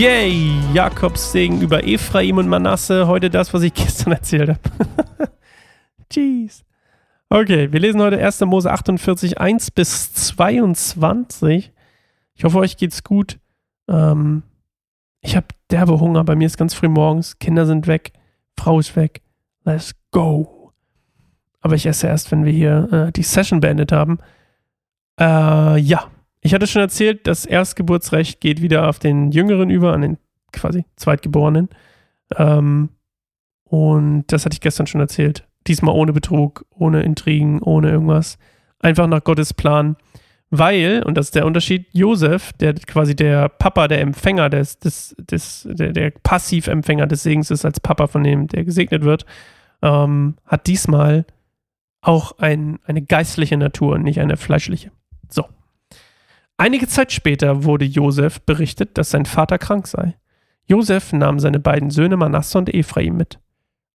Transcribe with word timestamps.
Yay! 0.00 0.58
Jakobs 0.72 1.30
Segen 1.30 1.60
über 1.60 1.86
Ephraim 1.86 2.38
und 2.38 2.48
Manasse. 2.48 3.06
Heute 3.06 3.28
das, 3.28 3.52
was 3.52 3.60
ich 3.60 3.74
gestern 3.74 4.14
erzählt 4.14 4.48
habe. 4.48 4.60
Jeez. 6.10 6.64
Okay, 7.28 7.70
wir 7.70 7.80
lesen 7.80 8.00
heute 8.00 8.16
1. 8.18 8.40
Mose 8.46 8.70
48, 8.70 9.38
1 9.38 9.70
bis 9.72 10.14
22. 10.14 11.70
Ich 12.32 12.44
hoffe, 12.44 12.56
euch 12.60 12.78
geht's 12.78 13.04
gut. 13.04 13.40
Ähm, 13.90 14.42
ich 15.20 15.36
habe 15.36 15.48
derbe 15.70 16.00
Hunger. 16.00 16.24
Bei 16.24 16.34
mir 16.34 16.46
ist 16.46 16.56
ganz 16.56 16.72
früh 16.72 16.88
morgens. 16.88 17.38
Kinder 17.38 17.66
sind 17.66 17.86
weg. 17.86 18.14
Frau 18.56 18.78
ist 18.78 18.96
weg. 18.96 19.20
Let's 19.64 19.94
go. 20.12 20.72
Aber 21.60 21.74
ich 21.74 21.84
esse 21.84 22.06
erst, 22.06 22.32
wenn 22.32 22.46
wir 22.46 22.52
hier 22.52 22.88
äh, 22.90 23.12
die 23.12 23.22
Session 23.22 23.60
beendet 23.60 23.92
haben. 23.92 24.18
Äh, 25.20 25.78
ja, 25.78 26.10
ich 26.40 26.54
hatte 26.54 26.66
schon 26.66 26.82
erzählt, 26.82 27.26
das 27.26 27.44
Erstgeburtsrecht 27.44 28.40
geht 28.40 28.62
wieder 28.62 28.88
auf 28.88 28.98
den 28.98 29.30
Jüngeren 29.30 29.70
über, 29.70 29.92
an 29.92 30.02
den 30.02 30.18
quasi 30.52 30.84
Zweitgeborenen. 30.96 31.68
Ähm, 32.36 32.90
und 33.64 34.24
das 34.28 34.44
hatte 34.44 34.54
ich 34.54 34.60
gestern 34.60 34.86
schon 34.86 35.00
erzählt. 35.00 35.46
Diesmal 35.66 35.94
ohne 35.94 36.12
Betrug, 36.12 36.64
ohne 36.70 37.02
Intrigen, 37.02 37.60
ohne 37.62 37.90
irgendwas. 37.90 38.38
Einfach 38.80 39.06
nach 39.06 39.22
Gottes 39.22 39.52
Plan. 39.52 39.96
Weil, 40.50 41.04
und 41.04 41.16
das 41.16 41.26
ist 41.26 41.36
der 41.36 41.46
Unterschied, 41.46 41.86
Josef, 41.92 42.52
der 42.54 42.74
quasi 42.74 43.14
der 43.14 43.48
Papa, 43.48 43.86
der 43.86 44.00
Empfänger 44.00 44.50
des, 44.50 44.80
des, 44.80 45.14
des 45.18 45.68
der, 45.70 45.92
der 45.92 46.10
Passivempfänger 46.10 47.06
des 47.06 47.22
Segens 47.22 47.52
ist, 47.52 47.64
als 47.64 47.78
Papa 47.78 48.08
von 48.08 48.24
dem, 48.24 48.48
der 48.48 48.64
gesegnet 48.64 49.04
wird, 49.04 49.26
ähm, 49.82 50.36
hat 50.44 50.66
diesmal 50.66 51.24
auch 52.00 52.38
ein, 52.38 52.80
eine 52.84 53.02
geistliche 53.02 53.56
Natur 53.56 53.94
und 53.94 54.02
nicht 54.02 54.20
eine 54.20 54.36
fleischliche. 54.36 54.90
So. 55.28 55.44
Einige 56.60 56.88
Zeit 56.88 57.10
später 57.10 57.64
wurde 57.64 57.86
Josef 57.86 58.42
berichtet, 58.42 58.98
dass 58.98 59.08
sein 59.08 59.24
Vater 59.24 59.56
krank 59.56 59.86
sei. 59.86 60.18
Josef 60.66 61.10
nahm 61.14 61.38
seine 61.38 61.58
beiden 61.58 61.88
Söhne 61.88 62.18
Manasse 62.18 62.58
und 62.58 62.74
Ephraim 62.74 63.16
mit. 63.16 63.38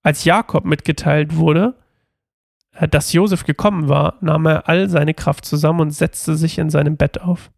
Als 0.01 0.23
Jakob 0.23 0.65
mitgeteilt 0.65 1.35
wurde, 1.35 1.75
äh, 2.71 2.87
dass 2.87 3.13
Josef 3.13 3.43
gekommen 3.45 3.87
war, 3.87 4.17
nahm 4.21 4.47
er 4.47 4.67
all 4.67 4.89
seine 4.89 5.13
Kraft 5.13 5.45
zusammen 5.45 5.81
und 5.81 5.91
setzte 5.91 6.35
sich 6.35 6.57
in 6.57 6.71
seinem 6.71 6.97
Bett 6.97 7.21
auf. 7.21 7.51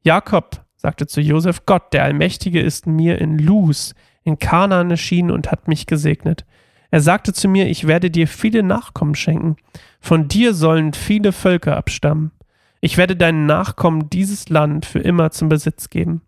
Jakob 0.00 0.64
sagte 0.76 1.06
zu 1.06 1.20
Josef: 1.20 1.66
Gott, 1.66 1.92
der 1.92 2.04
Allmächtige, 2.04 2.62
ist 2.62 2.86
mir 2.86 3.20
in 3.20 3.38
Luz, 3.38 3.94
in 4.22 4.38
Kanaan 4.38 4.90
erschienen 4.90 5.30
und 5.30 5.50
hat 5.50 5.68
mich 5.68 5.84
gesegnet. 5.84 6.46
Er 6.90 7.02
sagte 7.02 7.34
zu 7.34 7.48
mir: 7.48 7.68
Ich 7.68 7.86
werde 7.86 8.10
dir 8.10 8.26
viele 8.26 8.62
Nachkommen 8.62 9.14
schenken. 9.14 9.56
Von 10.00 10.26
dir 10.26 10.54
sollen 10.54 10.94
viele 10.94 11.32
Völker 11.32 11.76
abstammen. 11.76 12.30
Ich 12.80 12.96
werde 12.96 13.16
deinen 13.16 13.46
Nachkommen 13.46 14.08
dieses 14.10 14.48
Land 14.48 14.86
für 14.86 15.00
immer 15.00 15.30
zum 15.30 15.48
Besitz 15.48 15.90
geben. 15.90 16.22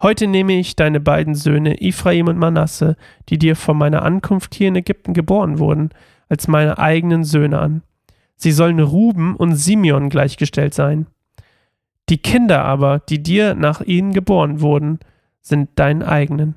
Heute 0.00 0.26
nehme 0.26 0.54
ich 0.54 0.74
deine 0.74 1.00
beiden 1.00 1.34
Söhne 1.34 1.80
Ephraim 1.80 2.28
und 2.28 2.38
Manasse, 2.38 2.96
die 3.28 3.38
dir 3.38 3.54
vor 3.54 3.74
meiner 3.74 4.02
Ankunft 4.02 4.54
hier 4.54 4.68
in 4.68 4.76
Ägypten 4.76 5.12
geboren 5.12 5.58
wurden, 5.58 5.90
als 6.28 6.48
meine 6.48 6.78
eigenen 6.78 7.24
Söhne 7.24 7.58
an. 7.58 7.82
Sie 8.36 8.52
sollen 8.52 8.80
Ruben 8.80 9.36
und 9.36 9.54
Simeon 9.54 10.08
gleichgestellt 10.08 10.74
sein. 10.74 11.06
Die 12.08 12.18
Kinder 12.18 12.64
aber, 12.64 12.98
die 12.98 13.22
dir 13.22 13.54
nach 13.54 13.80
ihnen 13.80 14.12
geboren 14.12 14.60
wurden, 14.60 14.98
sind 15.40 15.70
deinen 15.76 16.02
eigenen. 16.02 16.56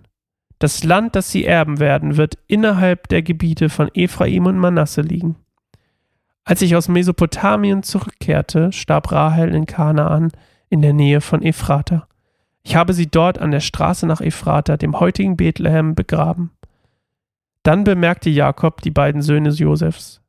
Das 0.58 0.84
Land, 0.84 1.16
das 1.16 1.32
sie 1.32 1.46
erben 1.46 1.80
werden, 1.80 2.18
wird 2.18 2.38
innerhalb 2.48 3.10
der 3.10 3.22
Gebiete 3.22 3.70
von 3.70 3.90
Ephraim 3.94 4.48
und 4.48 4.58
Manasse 4.58 5.02
liegen. 5.02 5.36
Als 6.46 6.62
ich 6.62 6.76
aus 6.76 6.88
Mesopotamien 6.88 7.82
zurückkehrte, 7.82 8.72
starb 8.72 9.12
Rahel 9.12 9.54
in 9.54 9.66
Kanaan 9.66 10.32
in 10.70 10.84
der 10.84 10.94
Nähe 10.94 11.20
von 11.20 11.42
Ephrata. 11.42 12.08
Ich 12.62 12.76
habe 12.76 12.94
sie 12.94 13.08
dort 13.08 13.40
an 13.40 13.50
der 13.50 13.60
Straße 13.60 14.06
nach 14.06 14.22
Ephrata, 14.22 14.78
dem 14.78 15.00
heutigen 15.00 15.38
Bethlehem, 15.38 15.96
begraben. 15.96 16.52
Dann 17.64 17.84
bemerkte 17.84 18.30
Jakob 18.30 18.82
die 18.82 18.92
beiden 18.92 19.24
Söhne 19.24 19.50
Josefs. 19.50 20.22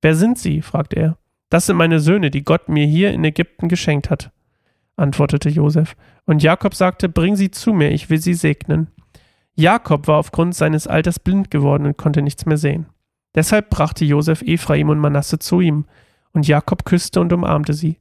Wer 0.00 0.16
sind 0.16 0.36
sie? 0.36 0.62
fragte 0.62 0.96
er. 0.96 1.18
Das 1.48 1.66
sind 1.66 1.76
meine 1.76 2.00
Söhne, 2.00 2.30
die 2.30 2.44
Gott 2.44 2.68
mir 2.68 2.86
hier 2.86 3.12
in 3.12 3.22
Ägypten 3.24 3.68
geschenkt 3.68 4.10
hat, 4.10 4.32
antwortete 4.96 5.48
Josef. 5.48 5.94
Und 6.24 6.42
Jakob 6.42 6.74
sagte, 6.74 7.08
bring 7.08 7.36
sie 7.36 7.52
zu 7.52 7.72
mir, 7.72 7.90
ich 7.90 8.10
will 8.10 8.18
sie 8.18 8.34
segnen. 8.34 8.88
Jakob 9.54 10.08
war 10.08 10.18
aufgrund 10.18 10.56
seines 10.56 10.88
Alters 10.88 11.20
blind 11.20 11.52
geworden 11.52 11.86
und 11.86 11.98
konnte 11.98 12.22
nichts 12.22 12.46
mehr 12.46 12.56
sehen. 12.56 12.86
Deshalb 13.34 13.70
brachte 13.70 14.04
Josef 14.04 14.42
Ephraim 14.42 14.88
und 14.88 14.98
Manasse 14.98 15.38
zu 15.38 15.60
ihm, 15.60 15.86
und 16.32 16.48
Jakob 16.48 16.84
küsste 16.84 17.20
und 17.20 17.32
umarmte 17.32 17.74
sie. 17.74 17.98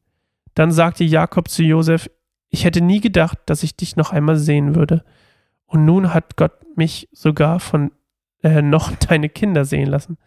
Dann 0.55 0.71
sagte 0.71 1.03
Jakob 1.03 1.49
zu 1.49 1.63
Josef, 1.63 2.09
ich 2.49 2.65
hätte 2.65 2.81
nie 2.81 2.99
gedacht, 2.99 3.37
dass 3.45 3.63
ich 3.63 3.75
dich 3.75 3.95
noch 3.95 4.11
einmal 4.11 4.37
sehen 4.37 4.75
würde. 4.75 5.03
Und 5.65 5.85
nun 5.85 6.13
hat 6.13 6.35
Gott 6.35 6.53
mich 6.75 7.07
sogar 7.11 7.59
von 7.59 7.91
äh, 8.43 8.61
noch 8.61 8.91
deine 8.95 9.29
Kinder 9.29 9.65
sehen 9.65 9.89
lassen. 9.89 10.17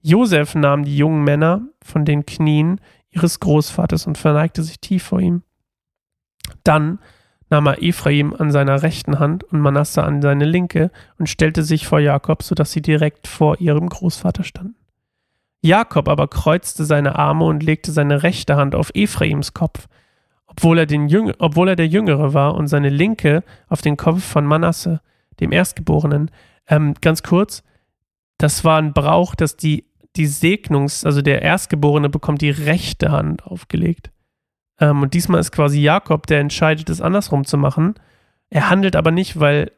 Josef 0.00 0.54
nahm 0.54 0.84
die 0.84 0.96
jungen 0.96 1.24
Männer 1.24 1.62
von 1.82 2.04
den 2.04 2.24
Knien 2.24 2.80
ihres 3.10 3.40
Großvaters 3.40 4.06
und 4.06 4.16
verneigte 4.16 4.62
sich 4.62 4.80
tief 4.80 5.02
vor 5.02 5.20
ihm. 5.20 5.42
Dann 6.64 6.98
nahm 7.50 7.66
er 7.66 7.82
Ephraim 7.82 8.34
an 8.34 8.50
seiner 8.50 8.82
rechten 8.82 9.18
Hand 9.18 9.44
und 9.44 9.60
Manasse 9.60 10.02
an 10.02 10.22
seine 10.22 10.44
linke 10.44 10.90
und 11.18 11.28
stellte 11.28 11.62
sich 11.62 11.86
vor 11.86 12.00
Jakob, 12.00 12.42
sodass 12.42 12.72
sie 12.72 12.82
direkt 12.82 13.26
vor 13.26 13.60
ihrem 13.60 13.88
Großvater 13.88 14.44
standen. 14.44 14.76
Jakob 15.60 16.08
aber 16.08 16.28
kreuzte 16.28 16.84
seine 16.84 17.16
Arme 17.16 17.44
und 17.44 17.62
legte 17.62 17.90
seine 17.90 18.22
rechte 18.22 18.56
Hand 18.56 18.74
auf 18.74 18.90
Ephraims 18.94 19.54
Kopf, 19.54 19.88
obwohl 20.46 20.78
er, 20.78 20.86
Jüng 20.88 21.32
obwohl 21.38 21.68
er 21.68 21.76
der 21.76 21.88
Jüngere 21.88 22.32
war, 22.32 22.54
und 22.54 22.68
seine 22.68 22.90
linke 22.90 23.42
auf 23.68 23.82
den 23.82 23.96
Kopf 23.96 24.22
von 24.22 24.46
Manasse, 24.46 25.00
dem 25.40 25.52
Erstgeborenen. 25.52 26.30
Ähm, 26.68 26.94
ganz 27.00 27.22
kurz, 27.22 27.64
das 28.38 28.64
war 28.64 28.78
ein 28.78 28.92
Brauch, 28.92 29.34
dass 29.34 29.56
die, 29.56 29.86
die 30.16 30.26
Segnungs-, 30.26 31.04
also 31.04 31.22
der 31.22 31.42
Erstgeborene 31.42 32.08
bekommt 32.08 32.40
die 32.40 32.50
rechte 32.50 33.10
Hand 33.10 33.44
aufgelegt. 33.44 34.10
Ähm, 34.80 35.02
und 35.02 35.14
diesmal 35.14 35.40
ist 35.40 35.52
quasi 35.52 35.80
Jakob, 35.80 36.26
der 36.26 36.40
entscheidet, 36.40 36.90
es 36.90 37.00
andersrum 37.00 37.44
zu 37.44 37.56
machen. 37.58 37.94
Er 38.50 38.70
handelt 38.70 38.96
aber 38.96 39.10
nicht, 39.10 39.38
weil 39.38 39.72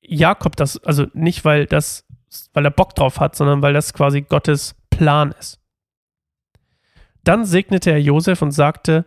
Jakob 0.00 0.56
das, 0.56 0.82
also 0.84 1.06
nicht, 1.12 1.44
weil 1.44 1.66
das, 1.66 2.06
weil 2.52 2.64
er 2.64 2.70
Bock 2.70 2.94
drauf 2.94 3.20
hat, 3.20 3.36
sondern 3.36 3.62
weil 3.62 3.72
das 3.72 3.92
quasi 3.92 4.22
Gottes 4.22 4.74
Plan 4.90 5.34
ist. 5.38 5.60
Dann 7.24 7.44
segnete 7.44 7.90
er 7.90 8.00
Josef 8.00 8.40
und 8.42 8.52
sagte, 8.52 9.04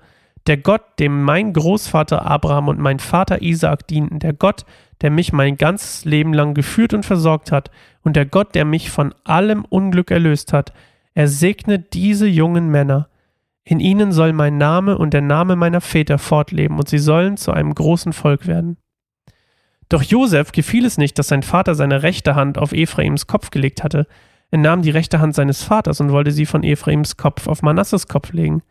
der 0.47 0.57
Gott, 0.57 0.81
dem 0.99 1.23
mein 1.23 1.53
Großvater 1.53 2.25
Abraham 2.25 2.67
und 2.67 2.79
mein 2.79 2.99
Vater 2.99 3.41
Isaak 3.41 3.87
dienten, 3.87 4.19
der 4.19 4.33
Gott, 4.33 4.65
der 5.01 5.11
mich 5.11 5.33
mein 5.33 5.57
ganzes 5.57 6.05
Leben 6.05 6.33
lang 6.33 6.53
geführt 6.53 6.93
und 6.93 7.05
versorgt 7.05 7.51
hat, 7.51 7.71
und 8.03 8.15
der 8.15 8.25
Gott, 8.25 8.55
der 8.55 8.65
mich 8.65 8.89
von 8.89 9.13
allem 9.23 9.65
Unglück 9.65 10.09
erlöst 10.11 10.53
hat, 10.53 10.73
er 11.13 11.27
segne 11.27 11.79
diese 11.79 12.27
jungen 12.27 12.69
Männer, 12.69 13.09
in 13.63 13.79
ihnen 13.79 14.11
soll 14.11 14.33
mein 14.33 14.57
Name 14.57 14.97
und 14.97 15.13
der 15.13 15.21
Name 15.21 15.55
meiner 15.55 15.81
Väter 15.81 16.17
fortleben, 16.17 16.77
und 16.77 16.89
sie 16.89 16.97
sollen 16.97 17.37
zu 17.37 17.51
einem 17.51 17.73
großen 17.73 18.13
Volk 18.13 18.47
werden. 18.47 18.77
Doch 19.89 20.03
Josef 20.03 20.51
gefiel 20.51 20.85
es 20.85 20.97
nicht, 20.97 21.19
dass 21.19 21.27
sein 21.27 21.43
Vater 21.43 21.75
seine 21.75 22.01
rechte 22.01 22.35
Hand 22.35 22.57
auf 22.57 22.71
Ephraims 22.71 23.27
Kopf 23.27 23.51
gelegt 23.51 23.83
hatte. 23.83 24.07
Er 24.49 24.57
nahm 24.57 24.81
die 24.81 24.89
rechte 24.89 25.19
Hand 25.19 25.35
seines 25.35 25.63
Vaters 25.63 25.99
und 25.99 26.11
wollte 26.11 26.31
sie 26.31 26.45
von 26.45 26.63
Ephraims 26.63 27.17
Kopf 27.17 27.47
auf 27.47 27.61
Manasses 27.61 28.07
Kopf 28.07 28.31
legen. 28.33 28.63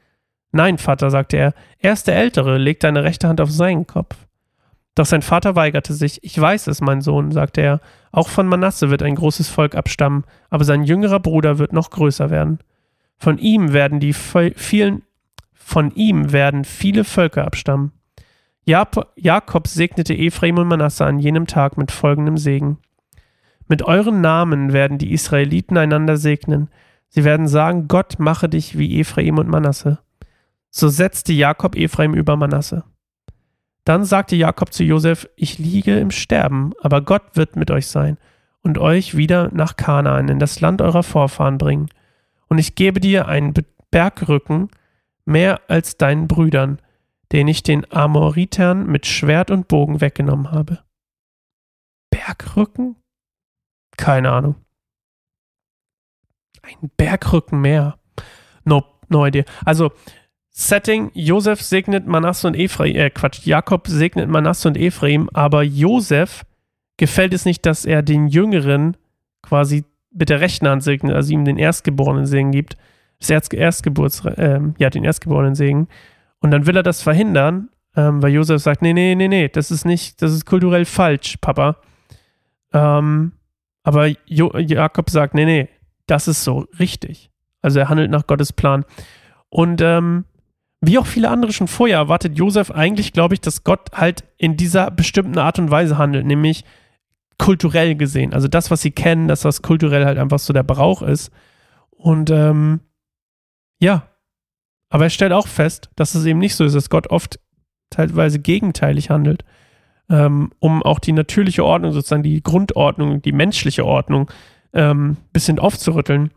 Nein, 0.52 0.78
Vater, 0.78 1.10
sagte 1.10 1.36
er, 1.36 1.54
er 1.78 1.92
ist 1.92 2.06
der 2.06 2.16
Ältere, 2.16 2.58
leg 2.58 2.80
deine 2.80 3.04
rechte 3.04 3.28
Hand 3.28 3.40
auf 3.40 3.50
seinen 3.50 3.86
Kopf. 3.86 4.16
Doch 4.94 5.06
sein 5.06 5.22
Vater 5.22 5.54
weigerte 5.56 5.94
sich. 5.94 6.22
Ich 6.24 6.38
weiß 6.38 6.66
es, 6.66 6.80
mein 6.80 7.00
Sohn, 7.00 7.30
sagte 7.30 7.60
er. 7.60 7.80
Auch 8.12 8.28
von 8.28 8.48
Manasse 8.48 8.90
wird 8.90 9.02
ein 9.02 9.14
großes 9.14 9.48
Volk 9.48 9.74
abstammen, 9.74 10.24
aber 10.48 10.64
sein 10.64 10.82
jüngerer 10.82 11.20
Bruder 11.20 11.58
wird 11.58 11.72
noch 11.72 11.90
größer 11.90 12.30
werden. 12.30 12.58
Von 13.20 13.36
ihm 13.36 13.74
werden 13.74 14.00
die 14.00 14.14
vielen, 14.14 15.02
von 15.52 15.90
ihm 15.90 16.32
werden 16.32 16.64
viele 16.64 17.04
Völker 17.04 17.44
abstammen. 17.44 17.92
Jakob 18.64 19.68
segnete 19.68 20.14
Ephraim 20.14 20.56
und 20.56 20.68
Manasse 20.68 21.04
an 21.04 21.18
jenem 21.18 21.46
Tag 21.46 21.76
mit 21.76 21.92
folgendem 21.92 22.38
Segen. 22.38 22.78
Mit 23.68 23.82
euren 23.82 24.22
Namen 24.22 24.72
werden 24.72 24.96
die 24.96 25.12
Israeliten 25.12 25.76
einander 25.76 26.16
segnen. 26.16 26.70
Sie 27.08 27.22
werden 27.22 27.46
sagen, 27.46 27.88
Gott 27.88 28.18
mache 28.18 28.48
dich 28.48 28.78
wie 28.78 28.98
Ephraim 28.98 29.36
und 29.36 29.48
Manasse. 29.48 29.98
So 30.70 30.88
setzte 30.88 31.34
Jakob 31.34 31.76
Ephraim 31.76 32.14
über 32.14 32.36
Manasse. 32.36 32.84
Dann 33.84 34.06
sagte 34.06 34.34
Jakob 34.34 34.72
zu 34.72 34.82
Josef, 34.82 35.28
ich 35.36 35.58
liege 35.58 35.98
im 35.98 36.10
Sterben, 36.10 36.72
aber 36.80 37.02
Gott 37.02 37.22
wird 37.34 37.56
mit 37.56 37.70
euch 37.70 37.86
sein 37.86 38.16
und 38.62 38.78
euch 38.78 39.14
wieder 39.14 39.50
nach 39.52 39.76
Kanaan 39.76 40.28
in 40.28 40.38
das 40.38 40.60
Land 40.62 40.80
eurer 40.80 41.02
Vorfahren 41.02 41.58
bringen 41.58 41.90
und 42.50 42.58
ich 42.58 42.74
gebe 42.74 43.00
dir 43.00 43.28
einen 43.28 43.54
Bergrücken 43.90 44.68
mehr 45.24 45.62
als 45.68 45.96
deinen 45.96 46.28
Brüdern, 46.28 46.82
den 47.32 47.48
ich 47.48 47.62
den 47.62 47.90
Amoritern 47.90 48.86
mit 48.86 49.06
Schwert 49.06 49.50
und 49.50 49.68
Bogen 49.68 50.00
weggenommen 50.00 50.50
habe. 50.50 50.80
Bergrücken? 52.10 52.96
Keine 53.96 54.32
Ahnung. 54.32 54.56
Ein 56.62 56.90
Bergrücken 56.96 57.60
mehr. 57.60 57.98
No, 58.64 58.84
no 59.08 59.24
idea. 59.24 59.44
Also, 59.64 59.92
Setting, 60.50 61.10
Josef 61.14 61.62
segnet 61.62 62.06
Manasse 62.06 62.48
und 62.48 62.54
Ephraim, 62.54 62.96
äh, 62.96 63.10
Quatsch, 63.10 63.46
Jakob 63.46 63.86
segnet 63.86 64.28
Manasse 64.28 64.68
und 64.68 64.76
Ephraim, 64.76 65.30
aber 65.32 65.62
Josef 65.62 66.44
gefällt 66.96 67.32
es 67.32 67.44
nicht, 67.44 67.64
dass 67.64 67.84
er 67.84 68.02
den 68.02 68.26
Jüngeren 68.26 68.96
quasi 69.42 69.84
mit 70.12 70.28
der 70.28 70.40
rechten 70.40 70.68
Hand 70.68 70.82
segnet, 70.82 71.14
also 71.14 71.32
ihm 71.32 71.44
den 71.44 71.56
Erstgeborenen 71.56 72.26
Segen 72.26 72.50
gibt, 72.50 72.76
das 73.18 73.30
Erst 73.30 73.54
Erstgeburts, 73.54 74.22
ähm, 74.36 74.74
ja, 74.78 74.90
den 74.90 75.04
Erstgeborenen 75.04 75.54
Segen. 75.54 75.88
Und 76.40 76.50
dann 76.50 76.66
will 76.66 76.76
er 76.76 76.82
das 76.82 77.02
verhindern, 77.02 77.68
ähm, 77.96 78.22
weil 78.22 78.32
Josef 78.32 78.62
sagt, 78.62 78.82
nee, 78.82 78.92
nee, 78.92 79.14
nee, 79.14 79.28
nee, 79.28 79.48
das 79.48 79.70
ist 79.70 79.84
nicht, 79.84 80.22
das 80.22 80.32
ist 80.32 80.46
kulturell 80.46 80.84
falsch, 80.84 81.36
Papa. 81.40 81.76
Ähm, 82.72 83.32
aber 83.82 84.08
jo 84.26 84.56
Jakob 84.56 85.10
sagt, 85.10 85.34
nee, 85.34 85.44
nee, 85.44 85.68
das 86.06 86.28
ist 86.28 86.44
so 86.44 86.66
richtig. 86.78 87.30
Also 87.62 87.80
er 87.80 87.88
handelt 87.88 88.10
nach 88.10 88.26
Gottes 88.26 88.52
Plan. 88.52 88.84
Und 89.48 89.80
ähm, 89.82 90.24
wie 90.80 90.98
auch 90.98 91.06
viele 91.06 91.28
andere 91.28 91.52
schon 91.52 91.68
vorher 91.68 91.98
erwartet 91.98 92.38
Josef 92.38 92.70
eigentlich, 92.70 93.12
glaube 93.12 93.34
ich, 93.34 93.40
dass 93.40 93.64
Gott 93.64 93.90
halt 93.92 94.24
in 94.38 94.56
dieser 94.56 94.90
bestimmten 94.90 95.38
Art 95.38 95.58
und 95.58 95.70
Weise 95.70 95.98
handelt, 95.98 96.26
nämlich 96.26 96.64
kulturell 97.40 97.96
gesehen. 97.96 98.34
Also 98.34 98.48
das, 98.48 98.70
was 98.70 98.82
sie 98.82 98.90
kennen, 98.90 99.26
das, 99.26 99.44
was 99.44 99.62
kulturell 99.62 100.04
halt 100.04 100.18
einfach 100.18 100.38
so 100.38 100.52
der 100.52 100.62
Brauch 100.62 101.00
ist. 101.00 101.32
Und 101.90 102.30
ähm, 102.30 102.80
ja, 103.80 104.08
aber 104.90 105.04
er 105.04 105.10
stellt 105.10 105.32
auch 105.32 105.48
fest, 105.48 105.88
dass 105.96 106.14
es 106.14 106.26
eben 106.26 106.38
nicht 106.38 106.54
so 106.54 106.64
ist, 106.64 106.74
dass 106.74 106.90
Gott 106.90 107.08
oft 107.08 107.40
teilweise 107.88 108.40
gegenteilig 108.40 109.08
handelt, 109.08 109.44
ähm, 110.10 110.52
um 110.58 110.82
auch 110.82 110.98
die 110.98 111.12
natürliche 111.12 111.64
Ordnung, 111.64 111.92
sozusagen 111.92 112.22
die 112.22 112.42
Grundordnung, 112.42 113.22
die 113.22 113.32
menschliche 113.32 113.86
Ordnung, 113.86 114.30
ähm, 114.74 115.16
bisschen 115.32 115.58
aufzurütteln. 115.58 116.30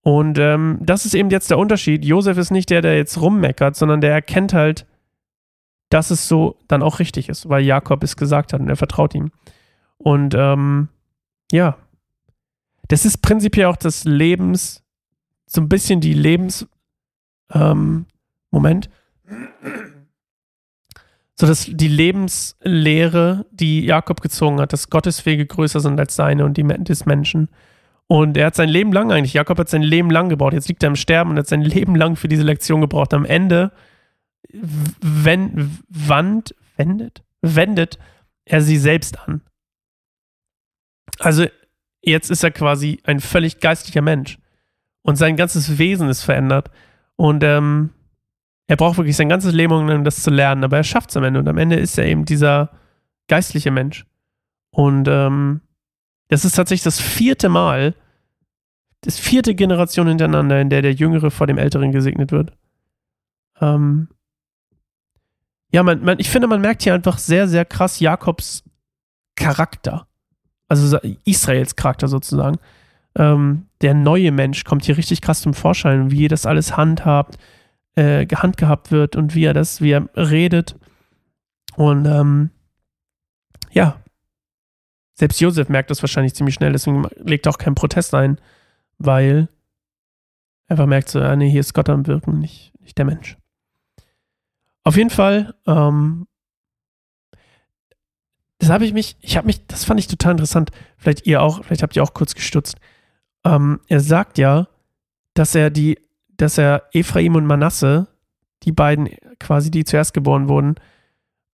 Und 0.00 0.38
ähm, 0.38 0.78
das 0.80 1.06
ist 1.06 1.14
eben 1.14 1.30
jetzt 1.30 1.50
der 1.50 1.58
Unterschied. 1.58 2.04
Josef 2.04 2.36
ist 2.38 2.50
nicht 2.50 2.70
der, 2.70 2.82
der 2.82 2.96
jetzt 2.96 3.20
rummeckert, 3.20 3.76
sondern 3.76 4.00
der 4.00 4.12
erkennt 4.12 4.52
halt, 4.52 4.84
dass 5.90 6.10
es 6.10 6.26
so 6.26 6.58
dann 6.66 6.82
auch 6.82 6.98
richtig 6.98 7.28
ist, 7.28 7.48
weil 7.48 7.64
Jakob 7.64 8.02
es 8.02 8.16
gesagt 8.16 8.52
hat 8.52 8.60
und 8.60 8.68
er 8.68 8.76
vertraut 8.76 9.14
ihm. 9.14 9.30
Und 9.98 10.34
ähm, 10.36 10.88
ja, 11.52 11.76
das 12.88 13.04
ist 13.04 13.18
prinzipiell 13.18 13.66
auch 13.66 13.76
das 13.76 14.04
Lebens, 14.04 14.82
so 15.46 15.60
ein 15.60 15.68
bisschen 15.68 16.00
die 16.00 16.12
Lebens, 16.12 16.66
ähm, 17.52 18.06
Moment, 18.50 18.90
so 21.36 21.46
dass 21.46 21.64
die 21.64 21.88
Lebenslehre, 21.88 23.46
die 23.50 23.84
Jakob 23.84 24.20
gezogen 24.20 24.60
hat, 24.60 24.72
dass 24.72 24.90
Gottes 24.90 25.24
Wege 25.26 25.46
größer 25.46 25.80
sind 25.80 25.98
als 25.98 26.14
seine 26.14 26.44
und 26.44 26.56
die 26.56 26.62
des 26.62 27.06
Menschen. 27.06 27.48
Und 28.06 28.36
er 28.36 28.46
hat 28.46 28.54
sein 28.54 28.68
Leben 28.68 28.92
lang 28.92 29.10
eigentlich, 29.10 29.32
Jakob 29.32 29.58
hat 29.58 29.68
sein 29.68 29.82
Leben 29.82 30.10
lang 30.10 30.28
gebraucht. 30.28 30.52
Jetzt 30.52 30.68
liegt 30.68 30.82
er 30.82 30.88
im 30.88 30.96
Sterben 30.96 31.30
und 31.30 31.38
hat 31.38 31.48
sein 31.48 31.62
Leben 31.62 31.96
lang 31.96 32.16
für 32.16 32.28
diese 32.28 32.42
Lektion 32.42 32.80
gebraucht. 32.80 33.14
Am 33.14 33.24
Ende 33.24 33.72
wenn, 34.52 35.78
wand, 35.88 36.54
wendet, 36.76 37.22
wendet 37.40 37.98
er 38.44 38.60
sie 38.60 38.76
selbst 38.76 39.18
an. 39.26 39.42
Also 41.18 41.46
jetzt 42.02 42.30
ist 42.30 42.44
er 42.44 42.50
quasi 42.50 43.00
ein 43.04 43.20
völlig 43.20 43.60
geistlicher 43.60 44.02
Mensch. 44.02 44.38
Und 45.02 45.16
sein 45.16 45.36
ganzes 45.36 45.78
Wesen 45.78 46.08
ist 46.08 46.22
verändert. 46.22 46.70
Und 47.16 47.44
ähm, 47.44 47.90
er 48.66 48.76
braucht 48.76 48.96
wirklich 48.96 49.16
sein 49.16 49.28
ganzes 49.28 49.52
Leben, 49.52 49.72
um 49.72 50.04
das 50.04 50.22
zu 50.22 50.30
lernen. 50.30 50.64
Aber 50.64 50.78
er 50.78 50.84
schafft 50.84 51.10
es 51.10 51.16
am 51.16 51.24
Ende. 51.24 51.40
Und 51.40 51.48
am 51.48 51.58
Ende 51.58 51.76
ist 51.76 51.98
er 51.98 52.06
eben 52.06 52.24
dieser 52.24 52.70
geistliche 53.28 53.70
Mensch. 53.70 54.06
Und 54.70 55.06
ähm, 55.08 55.60
das 56.28 56.44
ist 56.44 56.56
tatsächlich 56.56 56.84
das 56.84 57.00
vierte 57.00 57.48
Mal, 57.48 57.94
das 59.02 59.18
vierte 59.18 59.54
Generation 59.54 60.08
hintereinander, 60.08 60.60
in 60.60 60.70
der 60.70 60.82
der 60.82 60.92
Jüngere 60.92 61.30
vor 61.30 61.46
dem 61.46 61.58
Älteren 61.58 61.92
gesegnet 61.92 62.32
wird. 62.32 62.52
Ähm, 63.60 64.08
ja, 65.70 65.82
man, 65.82 66.02
man, 66.02 66.18
ich 66.18 66.30
finde, 66.30 66.48
man 66.48 66.60
merkt 66.60 66.82
hier 66.82 66.94
einfach 66.94 67.18
sehr, 67.18 67.46
sehr 67.46 67.64
krass 67.64 68.00
Jakobs 68.00 68.64
Charakter. 69.36 70.06
Also 70.68 70.98
Israels 71.24 71.76
Charakter 71.76 72.08
sozusagen. 72.08 72.58
Ähm, 73.16 73.66
der 73.80 73.94
neue 73.94 74.32
Mensch 74.32 74.64
kommt 74.64 74.84
hier 74.84 74.96
richtig 74.96 75.20
krass 75.20 75.42
zum 75.42 75.54
Vorschein, 75.54 76.10
wie 76.10 76.26
das 76.28 76.46
alles 76.46 76.76
handhabt, 76.76 77.38
äh, 77.94 78.26
gehandgehabt 78.26 78.90
wird 78.90 79.14
und 79.14 79.34
wie 79.34 79.44
er 79.44 79.54
das, 79.54 79.80
wie 79.80 79.92
er 79.92 80.08
redet. 80.16 80.76
Und 81.76 82.06
ähm, 82.06 82.50
ja, 83.72 84.00
selbst 85.14 85.40
Josef 85.40 85.68
merkt 85.68 85.90
das 85.90 86.02
wahrscheinlich 86.02 86.34
ziemlich 86.34 86.54
schnell, 86.56 86.72
deswegen 86.72 87.06
legt 87.16 87.46
auch 87.46 87.58
keinen 87.58 87.76
Protest 87.76 88.14
ein, 88.14 88.40
weil 88.98 89.48
er 90.66 90.72
einfach 90.72 90.86
merkt 90.86 91.08
so, 91.08 91.20
ah, 91.20 91.36
nee, 91.36 91.50
hier 91.50 91.60
ist 91.60 91.74
Gott 91.74 91.88
am 91.88 92.06
Wirken, 92.06 92.38
nicht, 92.40 92.72
nicht 92.80 92.98
der 92.98 93.04
Mensch. 93.04 93.36
Auf 94.82 94.96
jeden 94.96 95.10
Fall, 95.10 95.54
ähm, 95.66 96.26
das 98.58 98.70
habe 98.70 98.84
ich 98.84 98.92
mich, 98.92 99.16
ich 99.20 99.36
habe 99.36 99.46
mich, 99.46 99.66
das 99.66 99.84
fand 99.84 100.00
ich 100.00 100.06
total 100.06 100.32
interessant. 100.32 100.70
Vielleicht 100.96 101.26
ihr 101.26 101.42
auch, 101.42 101.64
vielleicht 101.64 101.82
habt 101.82 101.96
ihr 101.96 102.02
auch 102.02 102.14
kurz 102.14 102.34
gestutzt. 102.34 102.76
Ähm, 103.44 103.80
er 103.88 104.00
sagt 104.00 104.38
ja, 104.38 104.68
dass 105.34 105.54
er 105.54 105.70
die, 105.70 105.98
dass 106.36 106.58
er 106.58 106.84
Ephraim 106.92 107.34
und 107.34 107.46
Manasse, 107.46 108.06
die 108.62 108.72
beiden 108.72 109.10
quasi, 109.38 109.70
die 109.70 109.84
zuerst 109.84 110.14
geboren 110.14 110.48
wurden, 110.48 110.76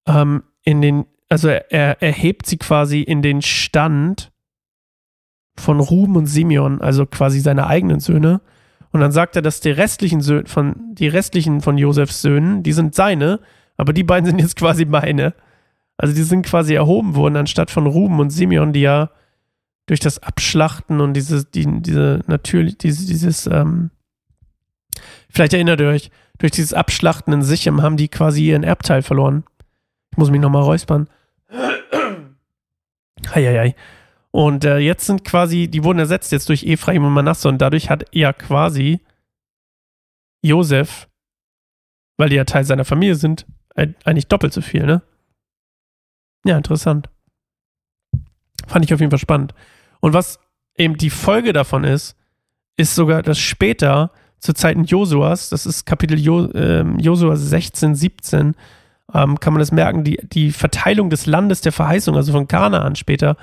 ähm, 0.07 0.45
in 0.63 0.83
den 0.83 1.07
also 1.31 1.49
er, 1.49 2.03
er 2.03 2.13
hebt 2.13 2.47
sie 2.47 2.59
quasi 2.59 3.01
in 3.01 3.23
den 3.23 3.41
Stand 3.41 4.33
von 5.57 5.79
Ruben 5.79 6.17
und 6.17 6.27
Simeon, 6.27 6.81
also 6.81 7.07
quasi 7.07 7.41
seine 7.41 7.67
eigenen 7.67 8.01
Söhne. 8.01 8.41
Und 8.91 9.01
dann 9.01 9.13
sagt 9.13 9.37
er, 9.37 9.43
dass 9.43 9.61
die 9.61 9.71
restlichen 9.71 10.21
Söhne 10.21 10.47
von, 10.47 10.75
die 10.93 11.07
restlichen 11.07 11.61
von 11.61 11.79
Josefs 11.79 12.21
Söhnen, 12.21 12.65
die 12.65 12.73
sind 12.73 12.97
seine, 12.97 13.39
aber 13.77 13.93
die 13.93 14.03
beiden 14.03 14.27
sind 14.27 14.41
jetzt 14.41 14.57
quasi 14.57 14.85
meine. 14.85 15.35
Also 16.01 16.15
die 16.15 16.23
sind 16.23 16.47
quasi 16.47 16.73
erhoben 16.73 17.15
worden, 17.15 17.37
anstatt 17.37 17.71
von 17.71 17.87
Ruben 17.87 18.21
und 18.21 18.31
Simeon, 18.31 18.73
die 18.73 18.81
ja 18.81 19.11
durch 19.85 20.01
das 20.01 20.23
Abschlachten 20.23 20.99
und 21.03 21.13
diese, 21.13 21.45
die, 21.45 21.67
diese 21.83 22.21
natürlich, 22.27 22.79
diese, 22.79 23.07
dieses, 23.07 23.47
ähm, 23.47 23.91
vielleicht 25.29 25.53
erinnert 25.53 25.79
ihr 25.81 25.89
euch, 25.89 26.11
durch 26.39 26.53
dieses 26.53 26.73
Abschlachten 26.73 27.35
in 27.35 27.43
Sichem 27.43 27.83
haben 27.83 27.99
die 27.99 28.09
quasi 28.09 28.47
ihren 28.47 28.63
Erbteil 28.63 29.03
verloren. 29.03 29.45
Ich 30.11 30.17
muss 30.17 30.31
mich 30.31 30.41
nochmal 30.41 30.63
räuspern. 30.63 31.07
Heieiei. 33.35 33.75
Und 34.31 34.65
äh, 34.65 34.79
jetzt 34.79 35.05
sind 35.05 35.23
quasi, 35.23 35.69
die 35.69 35.85
wurden 35.85 35.99
ersetzt 35.99 36.33
jetzt 36.33 36.49
durch 36.49 36.65
Ephraim 36.65 37.05
und 37.05 37.13
Manasse 37.13 37.47
und 37.47 37.59
dadurch 37.59 37.91
hat 37.91 38.07
er 38.13 38.33
quasi 38.33 39.01
Josef, 40.41 41.11
weil 42.17 42.31
die 42.31 42.37
ja 42.37 42.45
Teil 42.45 42.65
seiner 42.65 42.87
Familie 42.87 43.17
sind, 43.17 43.45
eigentlich 43.75 44.29
doppelt 44.29 44.55
so 44.55 44.63
viel, 44.63 44.87
ne? 44.87 45.03
Ja, 46.45 46.57
interessant. 46.57 47.09
Fand 48.67 48.85
ich 48.85 48.95
auf 48.95 49.01
jeden 49.01 49.11
Fall 49.11 49.19
spannend. 49.19 49.55
Und 50.01 50.13
was 50.13 50.39
eben 50.77 50.97
die 50.97 51.11
Folge 51.11 51.53
davon 51.53 51.85
ist, 51.85 52.17
ist 52.77 52.95
sogar, 52.95 53.23
dass 53.23 53.39
später 53.39 54.13
zu 54.39 54.55
Zeiten 54.55 54.85
Josuas, 54.85 55.51
das 55.51 55.67
ist 55.67 55.85
Kapitel 55.85 56.19
jo, 56.19 56.47
äh, 56.47 56.85
Josua 56.99 57.37
16, 57.37 57.95
17, 57.95 58.55
ähm, 59.13 59.39
kann 59.39 59.53
man 59.53 59.61
das 59.61 59.73
merken, 59.73 60.05
die, 60.05 60.19
die 60.23 60.51
Verteilung 60.51 61.11
des 61.11 61.27
Landes 61.27 61.61
der 61.61 61.73
Verheißung, 61.73 62.17
also 62.17 62.33
von 62.33 62.49
Kanaan 62.49 62.97
später, 62.97 63.37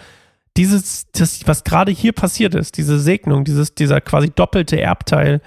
dieses, 0.55 1.11
das, 1.11 1.45
was 1.45 1.63
gerade 1.63 1.91
hier 1.91 2.13
passiert 2.13 2.55
ist, 2.55 2.77
diese 2.77 2.99
Segnung, 2.99 3.43
dieses, 3.43 3.75
dieser 3.75 4.01
quasi 4.01 4.31
doppelte 4.31 4.81
Erbteil, 4.81 5.41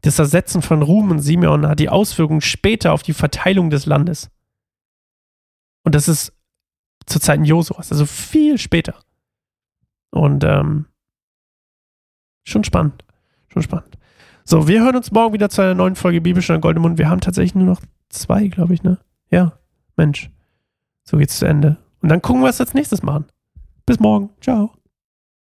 das 0.00 0.18
Ersetzen 0.18 0.62
von 0.62 0.82
Ruhm 0.82 1.10
und 1.10 1.18
Simeon 1.18 1.66
hat 1.66 1.80
die 1.80 1.88
Auswirkungen 1.88 2.40
später 2.40 2.92
auf 2.92 3.02
die 3.02 3.12
Verteilung 3.12 3.70
des 3.70 3.86
Landes. 3.86 4.30
Und 5.82 5.94
das 5.94 6.08
ist 6.08 6.32
zu 7.06 7.20
Zeiten 7.20 7.44
Josuas, 7.44 7.90
also 7.90 8.04
viel 8.04 8.58
später. 8.58 8.94
Und 10.10 10.44
ähm, 10.44 10.86
schon 12.44 12.64
spannend. 12.64 13.04
Schon 13.48 13.62
spannend. 13.62 13.96
So, 14.44 14.68
wir 14.68 14.82
hören 14.82 14.96
uns 14.96 15.10
morgen 15.10 15.32
wieder 15.32 15.48
zu 15.50 15.62
einer 15.62 15.74
neuen 15.74 15.96
Folge 15.96 16.20
Bibelstunde 16.20 16.60
Goldemund. 16.60 16.98
Wir 16.98 17.08
haben 17.08 17.20
tatsächlich 17.20 17.54
nur 17.54 17.66
noch 17.66 17.80
zwei, 18.08 18.48
glaube 18.48 18.74
ich, 18.74 18.82
ne? 18.82 18.98
Ja, 19.30 19.58
Mensch. 19.96 20.30
So 21.04 21.16
geht's 21.16 21.38
zu 21.38 21.46
Ende. 21.46 21.78
Und 22.00 22.10
dann 22.10 22.22
gucken 22.22 22.42
wir, 22.42 22.48
was 22.48 22.58
wir 22.58 22.66
als 22.66 22.74
nächstes 22.74 23.02
machen. 23.02 23.26
Bis 23.86 23.98
morgen. 23.98 24.30
Ciao. 24.40 24.75